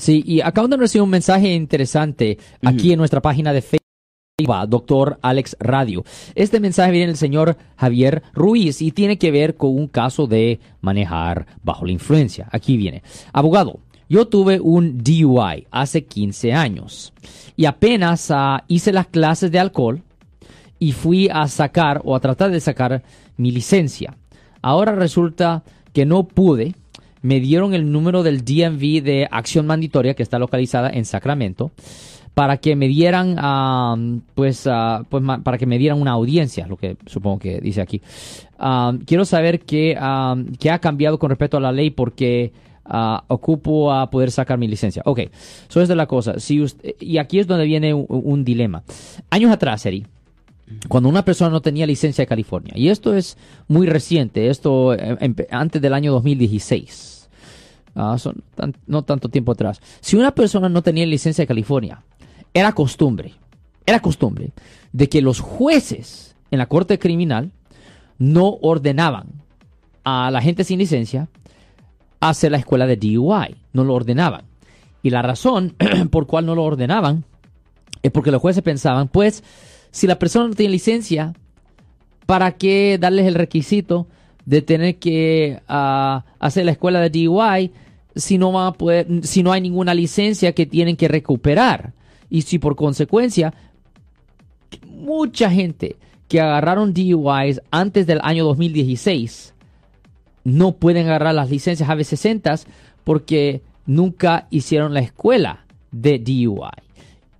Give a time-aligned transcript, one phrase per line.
[0.00, 3.80] Sí, y acabo de recibir un mensaje interesante aquí en nuestra página de Facebook.
[4.66, 6.02] Doctor Alex Radio.
[6.34, 10.58] Este mensaje viene del señor Javier Ruiz y tiene que ver con un caso de
[10.80, 12.48] manejar bajo la influencia.
[12.50, 13.02] Aquí viene.
[13.34, 17.12] Abogado, yo tuve un DUI hace 15 años
[17.54, 20.02] y apenas ah, hice las clases de alcohol
[20.78, 23.02] y fui a sacar o a tratar de sacar
[23.36, 24.16] mi licencia.
[24.62, 25.62] Ahora resulta
[25.92, 26.74] que no pude.
[27.22, 31.70] Me dieron el número del DMV de acción mandatoria que está localizada en Sacramento
[32.34, 36.96] para que me dieran pues, ah, pues para que me dieran una audiencia, lo que
[37.06, 38.00] supongo que dice aquí.
[39.06, 39.98] Quiero saber qué,
[40.58, 42.52] qué ha cambiado con respecto a la ley porque
[43.28, 45.02] ocupo a poder sacar mi licencia.
[45.04, 45.20] Ok,
[45.68, 46.38] eso es de la cosa.
[46.38, 46.64] Si
[46.98, 48.82] y aquí es donde viene un, dilema.
[49.30, 50.06] Años atrás, Eri,
[50.88, 53.36] cuando una persona no tenía licencia de California, y esto es
[53.68, 57.19] muy reciente, esto em, antes del año 2016,
[58.18, 58.42] son
[58.86, 62.02] no tanto tiempo atrás, si una persona no tenía licencia de California,
[62.54, 63.34] era costumbre,
[63.86, 64.52] era costumbre
[64.92, 67.52] de que los jueces en la corte criminal
[68.18, 69.26] no ordenaban
[70.04, 71.28] a la gente sin licencia
[72.20, 74.44] hacer la escuela de DUI, no lo ordenaban.
[75.02, 75.74] Y la razón
[76.10, 77.24] por cual no lo ordenaban
[78.02, 79.42] es porque los jueces pensaban, pues,
[79.90, 81.34] si la persona no tiene licencia,
[82.26, 84.06] ¿para qué darles el requisito
[84.46, 87.72] de tener que ah, hacer la escuela de DUI
[88.16, 91.92] si no, va a poder, si no hay ninguna licencia que tienen que recuperar?
[92.28, 93.54] Y si por consecuencia,
[94.86, 95.96] mucha gente
[96.28, 99.54] que agarraron DUIs antes del año 2016
[100.44, 102.64] no pueden agarrar las licencias AB60
[103.04, 106.70] porque nunca hicieron la escuela de DUI.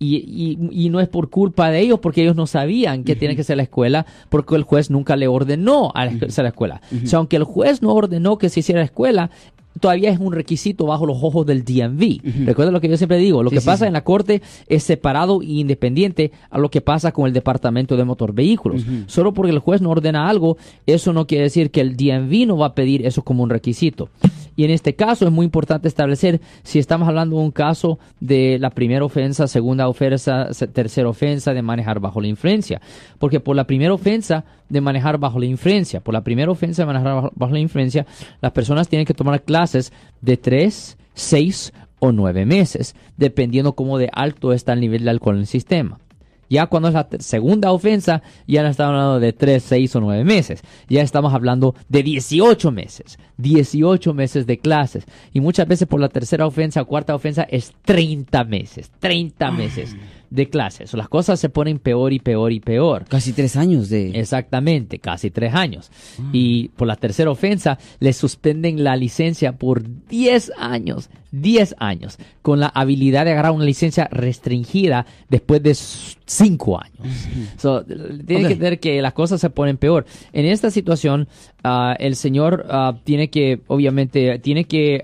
[0.00, 3.56] Y, no es por culpa de ellos, porque ellos no sabían que tienen que ser
[3.56, 6.80] la escuela, porque el juez nunca le ordenó a hacer la escuela.
[7.04, 9.30] O sea, aunque el juez no ordenó que se hiciera la escuela,
[9.78, 12.46] todavía es un requisito bajo los ojos del DMV.
[12.46, 15.46] Recuerda lo que yo siempre digo, lo que pasa en la corte es separado e
[15.46, 18.82] independiente a lo que pasa con el departamento de motor vehículos.
[19.06, 22.56] Solo porque el juez no ordena algo, eso no quiere decir que el DMV no
[22.56, 24.08] va a pedir eso como un requisito.
[24.58, 28.58] Y en este caso es muy importante establecer si estamos hablando de un caso de
[28.58, 32.80] la primera ofensa, segunda ofensa, tercera ofensa de manejar bajo la influencia.
[33.20, 36.86] Porque por la primera ofensa de manejar bajo la influencia, por la primera ofensa de
[36.86, 38.04] manejar bajo, la influencia,
[38.40, 39.92] las personas tienen que tomar clases
[40.22, 45.36] de tres, seis o nueve meses, dependiendo cómo de alto está el nivel de alcohol
[45.36, 46.00] en el sistema.
[46.48, 50.24] Ya cuando es la segunda ofensa, ya no estamos hablando de 3, 6 o 9
[50.24, 50.62] meses.
[50.88, 53.18] Ya estamos hablando de 18 meses.
[53.36, 55.04] 18 meses de clases.
[55.32, 58.90] Y muchas veces por la tercera ofensa o cuarta ofensa es 30 meses.
[59.00, 59.96] 30 meses
[60.30, 60.92] de clases.
[60.94, 63.04] Las cosas se ponen peor y peor y peor.
[63.08, 64.10] Casi tres años de...
[64.10, 65.90] Exactamente, casi tres años.
[66.18, 66.30] Ah.
[66.32, 71.10] Y por la tercera ofensa le suspenden la licencia por 10 años.
[71.32, 72.18] 10 años.
[72.42, 77.86] Con la habilidad de agarrar una licencia restringida después de 5 años.
[78.26, 80.04] tiene que ver que las cosas se ponen peor.
[80.32, 81.28] En esta situación,
[81.64, 85.02] ah, el señor ah, tiene que, obviamente, tiene que,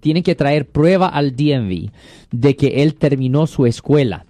[0.00, 1.90] tiene que traer prueba al DMV
[2.30, 4.24] de que él terminó su escuela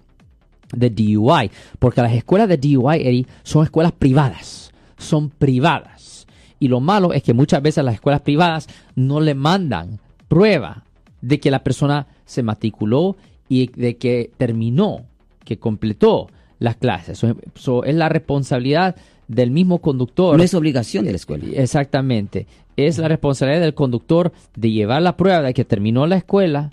[0.73, 6.27] de DUI, porque las escuelas de DUI, son escuelas privadas, son privadas.
[6.59, 10.83] Y lo malo es que muchas veces las escuelas privadas no le mandan prueba
[11.21, 13.15] de que la persona se matriculó
[13.47, 15.05] y de que terminó,
[15.43, 16.27] que completó
[16.59, 17.23] las clases.
[17.55, 18.95] Eso es la responsabilidad
[19.27, 20.37] del mismo conductor.
[20.37, 21.45] No es obligación de la escuela.
[21.53, 22.45] Exactamente.
[22.75, 26.71] Es la responsabilidad del conductor de llevar la prueba de que terminó la escuela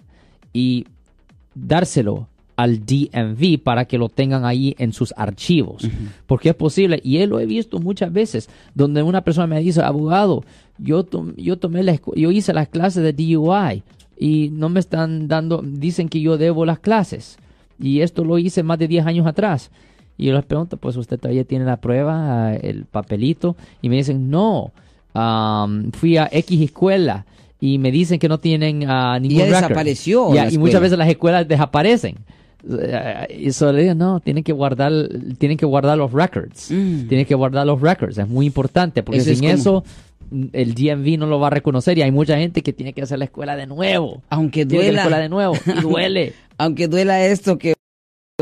[0.53, 0.87] y
[1.55, 5.87] dárselo al DMV para que lo tengan ahí en sus archivos.
[6.27, 9.83] Porque es posible, y él lo he visto muchas veces, donde una persona me dice,
[9.83, 10.43] abogado,
[10.78, 11.06] yo,
[11.37, 13.83] yo, tomé la yo hice las clases de DUI
[14.19, 17.39] y no me están dando, dicen que yo debo las clases.
[17.78, 19.71] Y esto lo hice más de 10 años atrás.
[20.16, 23.55] Y yo les pregunto, pues usted todavía tiene la prueba, el papelito.
[23.83, 24.72] Y me dicen, no,
[25.93, 27.27] fui a X escuela
[27.61, 30.31] y me dicen que no tienen uh, ningún y desapareció.
[30.50, 32.16] y muchas veces las escuelas desaparecen.
[32.68, 34.92] Eh, y solo digo, no, tienen que guardar,
[35.39, 36.71] tienen que guardar los records.
[36.71, 37.09] Mm.
[37.09, 38.18] Tienen que guardar los records.
[38.18, 39.84] Es muy importante porque sin eso
[40.53, 43.18] el DMV no lo va a reconocer y hay mucha gente que tiene que hacer
[43.18, 44.22] la escuela de nuevo.
[44.28, 44.92] Aunque duela.
[44.92, 46.33] la escuela de nuevo y duele.
[46.59, 47.74] Aunque duela esto que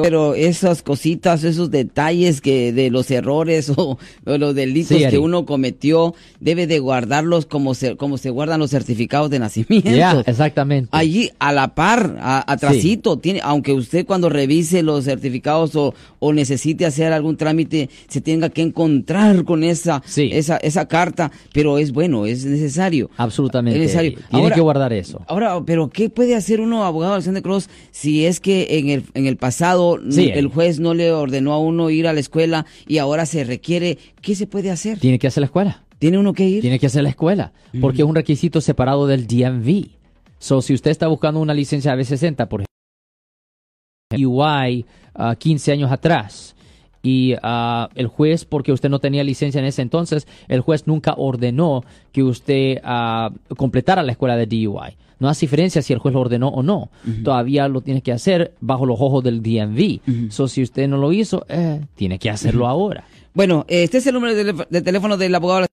[0.03, 3.97] Pero esas cositas, esos detalles que de los errores o,
[4.27, 8.59] o los delitos Sí, que uno cometió, debe de guardarlos como se, como se guardan
[8.59, 9.91] los certificados de nacimiento.
[9.91, 10.89] Ya, exactamente.
[10.91, 16.33] Allí a la par, a, atrasito, tiene, aunque usted cuando revise los certificados o, o
[16.33, 20.29] necesite hacer algún trámite, se tenga que encontrar con esa, Sí.
[20.33, 23.11] esa, esa carta, pero es bueno, es necesario.
[23.17, 23.79] Absolutamente.
[23.79, 24.15] Es necesario.
[24.29, 25.23] Tiene Ahora- que guardar eso.
[25.29, 29.05] Ahora, pero ¿qué puede hacer uno abogado de Santa Cruz si es que en el,
[29.15, 32.67] en el pasado Sí, el juez no le ordenó a uno ir a la escuela
[32.87, 33.99] y ahora se requiere?
[34.21, 34.99] ¿Qué se puede hacer?
[34.99, 35.85] Tiene que hacer la escuela.
[35.99, 36.61] ¿Tiene uno que ir?
[36.61, 37.53] Tiene que hacer la escuela.
[37.81, 39.89] Porque es un requisito separado del DMV.
[40.39, 44.85] So, si usted está buscando una licencia B60, por ejemplo, UI
[45.15, 46.55] ah, 15 años atrás,
[47.05, 51.15] y ah, el juez, porque usted no tenía licencia en ese entonces, el juez nunca
[51.17, 54.97] ordenó que usted ah, completara la escuela de DUI.
[55.21, 56.91] No hace diferencia si el juez lo ordenó o no.
[57.23, 60.31] Todavía lo tiene que hacer bajo los ojos del DMV.
[60.31, 63.05] So, si usted no lo hizo, eh, tiene que hacerlo ahora.
[63.33, 65.67] Bueno, este es el número de, teléfono del abogado.